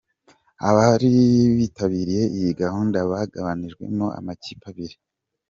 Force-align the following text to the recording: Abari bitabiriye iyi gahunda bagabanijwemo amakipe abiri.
Abari 0.67 1.11
bitabiriye 1.57 2.23
iyi 2.37 2.51
gahunda 2.61 2.97
bagabanijwemo 3.11 4.05
amakipe 4.17 4.65
abiri. 4.71 4.95